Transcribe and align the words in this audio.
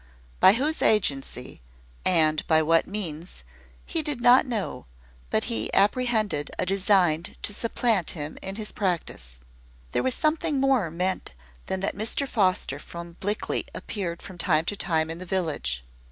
By 0.39 0.53
whose 0.53 0.81
agency, 0.81 1.61
and 2.03 2.43
by 2.47 2.63
what 2.63 2.87
means, 2.87 3.43
he 3.85 4.01
did 4.01 4.19
not 4.19 4.47
know, 4.47 4.87
but 5.29 5.43
he 5.43 5.71
apprehended 5.75 6.49
a 6.57 6.65
design 6.65 7.35
to 7.43 7.53
supplant 7.53 8.09
him 8.17 8.35
in 8.41 8.55
his 8.55 8.71
practice. 8.71 9.41
There 9.91 10.01
was 10.01 10.15
something 10.15 10.59
more 10.59 10.89
meant 10.89 11.33
than 11.67 11.81
that 11.81 11.95
Mr 11.95 12.27
Foster 12.27 12.79
from 12.79 13.17
Blickley 13.21 13.67
appeared 13.75 14.23
from 14.23 14.39
time 14.39 14.65
to 14.65 14.75
time 14.75 15.11
in 15.11 15.19
the 15.19 15.23
village. 15.27 15.85